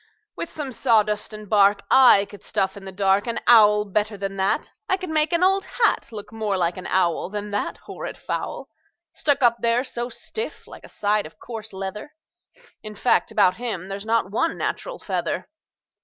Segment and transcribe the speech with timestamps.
[0.35, 4.35] "With some sawdust and bark I could stuff in the dark An owl better than
[4.37, 4.71] that.
[4.89, 8.67] I could make an old hat Look more like an owl Than that horrid fowl,
[9.13, 12.15] Stuck up there so stiff like a side of coarse leather.
[12.81, 15.47] In fact, about him there's not one natural feather."